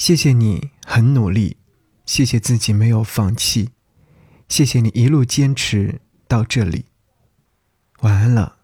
[0.00, 1.58] 谢谢你很努力，
[2.06, 3.68] 谢谢自己没有放弃，
[4.48, 6.86] 谢谢你一路坚持到这里。
[8.00, 8.56] 晚安了，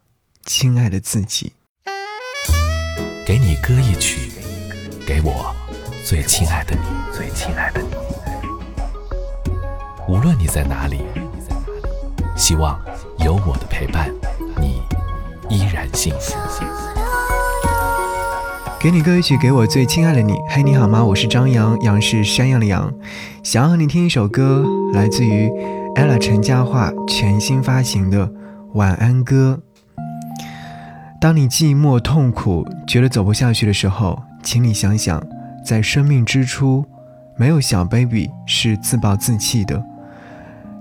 [0.46, 1.52] 亲爱的自己。
[3.26, 4.32] 给你歌一曲，
[5.06, 5.54] 给我
[6.06, 7.90] 最亲爱的你，最亲爱的你。
[10.08, 11.02] 无论你在哪里，
[12.34, 12.82] 希望
[13.18, 14.10] 有我的陪伴，
[14.58, 14.80] 你
[15.50, 16.34] 依然幸福。
[18.78, 20.34] 给你歌曲，给我最亲爱的你。
[20.50, 21.02] 嘿，你好吗？
[21.02, 22.92] 我是张扬，杨是山羊的羊。
[23.42, 25.48] 想要和你听一首歌，来自于
[25.94, 28.28] ella 陈嘉桦全新发行的
[28.74, 29.62] 《晚安歌》。
[31.18, 35.20] 当你寂寞、痛苦，觉得走不下去的时候，请你想想，
[35.64, 36.84] 在生命之初，
[37.38, 39.82] 没有小 baby 是自暴自弃的。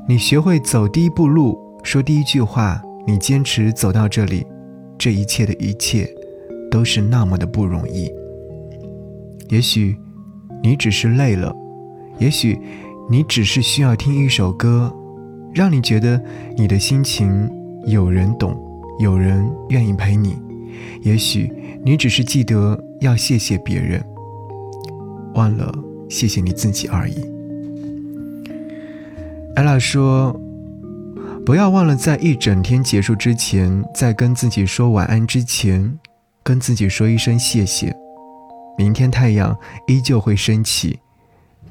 [0.06, 4.46] 你学会走第一步路，说第一句话，你坚持走到这里，
[4.98, 6.08] 这一切的一切。
[6.70, 8.12] 都是那么的不容易。
[9.50, 9.96] 也许
[10.64, 11.56] 你只是累了，
[12.18, 12.60] 也许
[13.10, 14.94] 你只是需要听一首歌，
[15.54, 16.22] 让你觉得
[16.58, 17.50] 你的心情
[17.86, 18.58] 有人懂，
[19.00, 20.36] 有人愿意陪你。
[21.02, 21.52] 也许
[21.84, 24.04] 你只是记得要谢谢别人，
[25.36, 25.72] 忘了
[26.10, 27.16] 谢谢你自己而已。
[29.56, 30.38] 艾拉说
[31.46, 36.00] ：“不要忘了，在一整天结束之前，在跟自己说晚安之前。”
[36.46, 37.92] 跟自己说一声谢谢，
[38.78, 39.58] 明天太阳
[39.88, 41.00] 依旧会升起，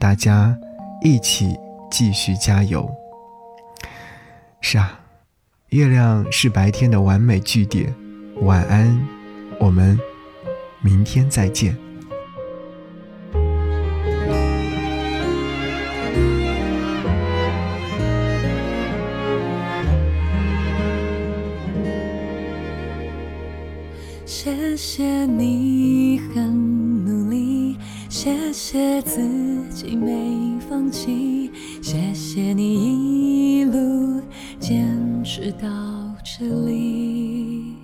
[0.01, 0.59] 大家
[1.01, 1.57] 一起
[1.89, 2.93] 继续加油。
[4.61, 4.99] 是啊，
[5.69, 7.95] 月亮是白天的完美句点。
[8.41, 9.01] 晚安，
[9.61, 9.97] 我们
[10.81, 11.77] 明天再见。
[24.87, 27.75] 谢谢你很努力，
[28.11, 29.19] 谢谢自
[29.71, 34.21] 己没放弃，谢谢你一路
[34.61, 34.87] 坚
[35.25, 35.69] 持到
[36.23, 37.77] 这里。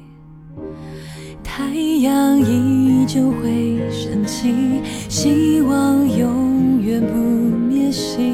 [1.42, 8.30] 太阳依旧会升起，希望永远不灭息。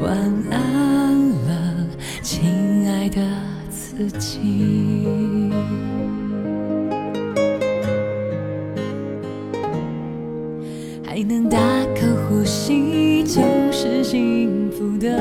[0.00, 0.16] 晚
[0.52, 1.18] 安
[1.48, 1.88] 了，
[2.22, 3.20] 亲爱的
[3.68, 5.50] 自己。
[11.16, 11.58] 还能大
[11.94, 13.40] 口呼吸就
[13.72, 15.18] 是幸福的，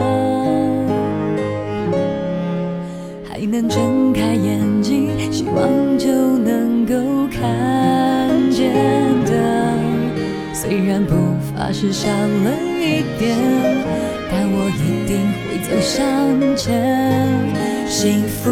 [3.23, 6.93] 还能睁开眼睛，希望就能够
[7.31, 8.73] 看见
[9.23, 9.71] 的。
[10.53, 11.15] 虽然步
[11.55, 13.37] 伐是少了一点，
[14.29, 15.17] 但我一定
[15.47, 16.91] 会走向前。
[17.87, 18.51] 幸福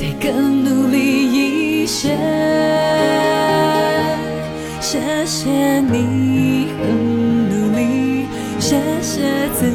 [0.00, 0.96] 得更努力
[1.30, 2.55] 一些。
[5.26, 8.26] 谢谢你很努力，
[8.60, 9.24] 谢谢
[9.58, 9.68] 自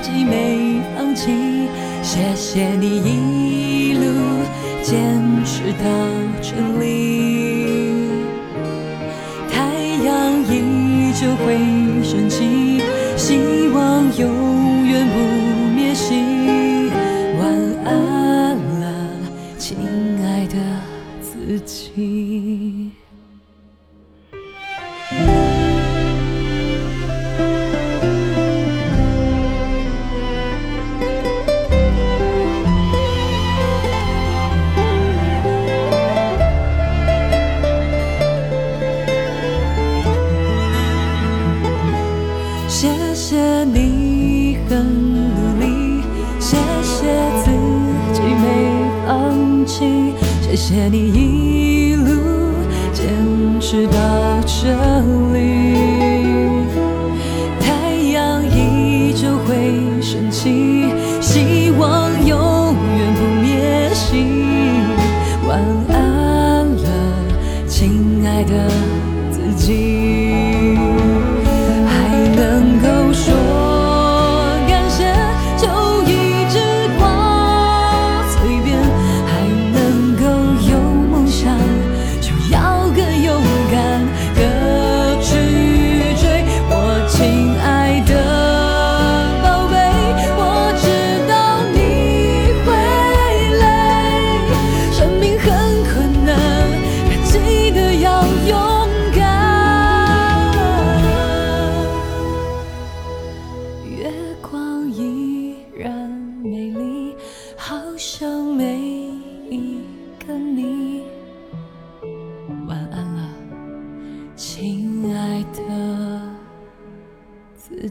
[0.00, 1.68] 己没放弃，
[2.02, 4.02] 谢谢你一路
[4.82, 5.84] 坚持到
[6.40, 8.08] 这里。
[9.52, 9.74] 太
[10.06, 11.58] 阳依旧会
[12.02, 12.80] 升起，
[13.14, 15.18] 希望永远不
[15.76, 16.14] 灭息。
[17.38, 17.44] 晚
[17.84, 18.86] 安了，
[19.58, 19.76] 亲
[20.24, 20.56] 爱的
[21.20, 22.33] 自己。
[43.14, 44.74] 谢谢你很
[45.14, 46.02] 努力，
[46.40, 47.06] 谢谢
[47.44, 47.50] 自
[48.12, 48.44] 己没
[49.06, 52.10] 放弃，谢谢你一路
[52.92, 53.06] 坚
[53.60, 53.92] 持到
[54.44, 54.72] 这
[55.32, 55.33] 里。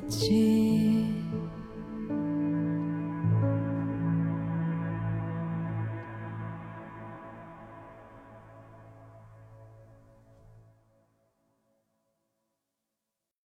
[0.10, 0.43] 己。